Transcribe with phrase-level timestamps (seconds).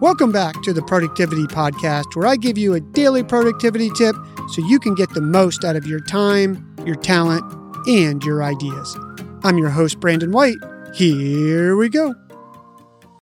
[0.00, 4.16] Welcome back to the Productivity Podcast, where I give you a daily productivity tip
[4.50, 7.44] so you can get the most out of your time, your talent,
[7.86, 8.98] and your ideas.
[9.44, 10.56] I'm your host, Brandon White.
[10.94, 12.14] Here we go.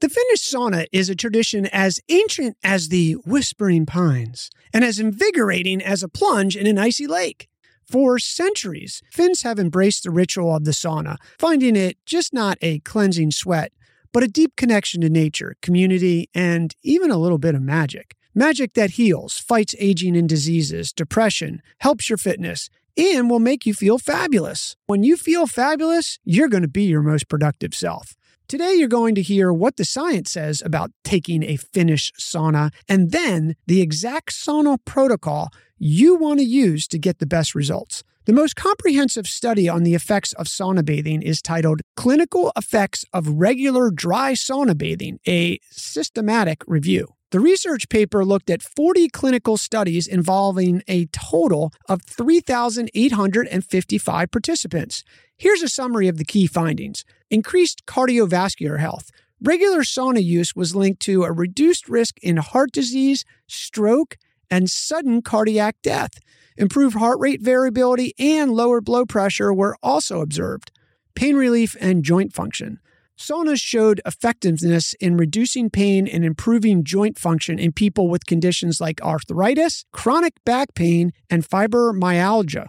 [0.00, 5.80] The Finnish sauna is a tradition as ancient as the Whispering Pines and as invigorating
[5.80, 7.48] as a plunge in an icy lake.
[7.86, 12.80] For centuries, Finns have embraced the ritual of the sauna, finding it just not a
[12.80, 13.72] cleansing sweat,
[14.16, 18.16] but a deep connection to nature, community, and even a little bit of magic.
[18.34, 23.74] Magic that heals, fights aging and diseases, depression, helps your fitness, and will make you
[23.74, 24.74] feel fabulous.
[24.86, 28.16] When you feel fabulous, you're going to be your most productive self.
[28.48, 33.10] Today, you're going to hear what the science says about taking a Finnish sauna and
[33.10, 38.04] then the exact sauna protocol you want to use to get the best results.
[38.26, 43.26] The most comprehensive study on the effects of sauna bathing is titled Clinical Effects of
[43.28, 47.15] Regular Dry Sauna Bathing, a systematic review.
[47.32, 55.02] The research paper looked at 40 clinical studies involving a total of 3,855 participants.
[55.36, 59.10] Here's a summary of the key findings increased cardiovascular health.
[59.42, 64.16] Regular sauna use was linked to a reduced risk in heart disease, stroke,
[64.48, 66.20] and sudden cardiac death.
[66.56, 70.70] Improved heart rate variability and lower blood pressure were also observed.
[71.16, 72.78] Pain relief and joint function.
[73.18, 79.00] Saunas showed effectiveness in reducing pain and improving joint function in people with conditions like
[79.00, 82.68] arthritis, chronic back pain, and fibromyalgia.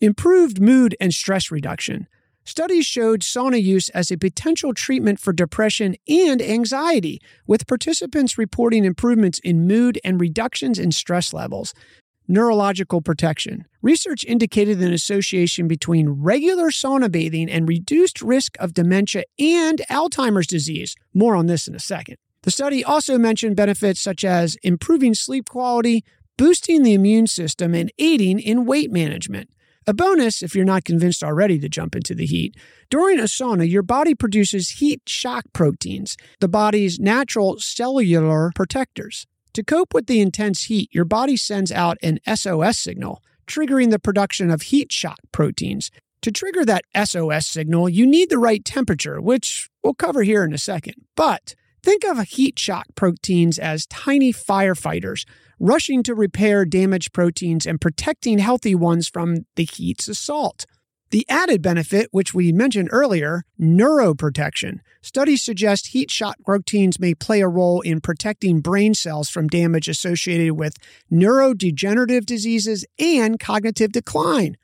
[0.00, 2.06] Improved mood and stress reduction.
[2.44, 8.84] Studies showed sauna use as a potential treatment for depression and anxiety, with participants reporting
[8.84, 11.72] improvements in mood and reductions in stress levels
[12.28, 13.64] neurological protection.
[13.82, 20.46] Research indicated an association between regular sauna bathing and reduced risk of dementia and Alzheimer's
[20.46, 20.96] disease.
[21.14, 22.16] More on this in a second.
[22.42, 26.04] The study also mentioned benefits such as improving sleep quality,
[26.36, 29.50] boosting the immune system, and aiding in weight management.
[29.88, 32.56] A bonus, if you're not convinced already to jump into the heat,
[32.90, 39.26] during a sauna, your body produces heat shock proteins, the body's natural cellular protectors.
[39.56, 43.98] To cope with the intense heat, your body sends out an SOS signal, triggering the
[43.98, 45.90] production of heat shock proteins.
[46.20, 50.52] To trigger that SOS signal, you need the right temperature, which we'll cover here in
[50.52, 50.96] a second.
[51.14, 55.24] But think of heat shock proteins as tiny firefighters
[55.58, 60.66] rushing to repair damaged proteins and protecting healthy ones from the heat's assault.
[61.10, 64.80] The added benefit, which we mentioned earlier, neuroprotection.
[65.02, 69.86] Studies suggest heat shock proteins may play a role in protecting brain cells from damage
[69.88, 70.76] associated with
[71.10, 74.56] neurodegenerative diseases and cognitive decline.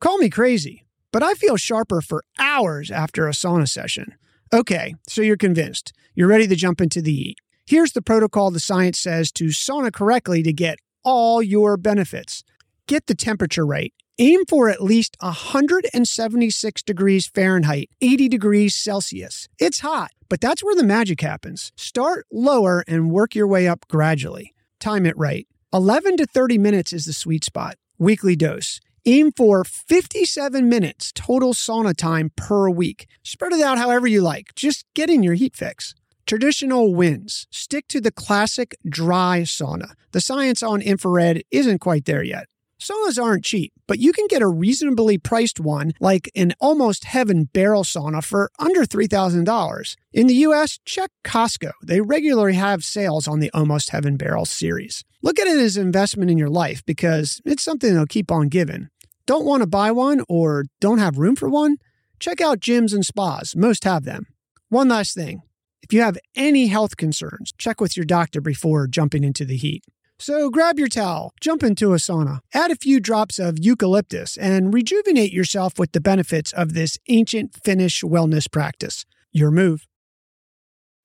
[0.00, 4.14] Call me crazy, but I feel sharper for hours after a sauna session.
[4.54, 5.92] Okay, so you're convinced.
[6.14, 7.36] You're ready to jump into the heat.
[7.66, 12.42] Here's the protocol the science says to sauna correctly to get all your benefits.
[12.86, 19.48] Get the temperature right Aim for at least 176 degrees Fahrenheit, 80 degrees Celsius.
[19.58, 21.72] It's hot, but that's where the magic happens.
[21.74, 24.52] Start lower and work your way up gradually.
[24.78, 25.48] Time it right.
[25.72, 27.76] 11 to 30 minutes is the sweet spot.
[27.98, 28.78] Weekly dose.
[29.06, 33.06] Aim for 57 minutes total sauna time per week.
[33.22, 34.54] Spread it out however you like.
[34.54, 35.94] Just get in your heat fix.
[36.26, 37.46] Traditional wins.
[37.50, 39.94] Stick to the classic dry sauna.
[40.12, 42.49] The science on infrared isn't quite there yet.
[42.80, 47.44] Saunas aren't cheap, but you can get a reasonably priced one like an Almost Heaven
[47.44, 49.96] barrel sauna for under $3,000.
[50.14, 51.72] In the US, check Costco.
[51.82, 55.04] They regularly have sales on the Almost Heaven barrel series.
[55.22, 58.48] Look at it as an investment in your life because it's something that'll keep on
[58.48, 58.88] giving.
[59.26, 61.76] Don't want to buy one or don't have room for one?
[62.18, 63.54] Check out gyms and spas.
[63.54, 64.26] Most have them.
[64.70, 65.42] One last thing.
[65.82, 69.84] If you have any health concerns, check with your doctor before jumping into the heat.
[70.20, 74.72] So grab your towel, jump into a sauna, add a few drops of eucalyptus, and
[74.74, 79.06] rejuvenate yourself with the benefits of this ancient Finnish wellness practice.
[79.32, 79.86] Your move.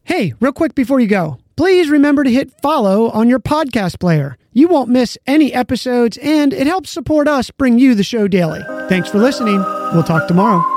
[0.04, 4.38] Hey, real quick before you go, please remember to hit follow on your podcast player.
[4.52, 8.60] You won't miss any episodes, and it helps support us bring you the show daily.
[8.90, 9.60] Thanks for listening.
[9.94, 10.75] We'll talk tomorrow.